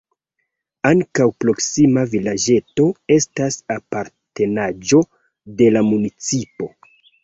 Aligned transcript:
Ankaŭ 0.91 1.27
proksima 1.45 2.07
vilaĝeto 2.15 2.89
estas 3.19 3.61
apartenaĵo 3.79 5.07
de 5.63 5.75
la 5.79 5.89
municipo. 5.95 6.77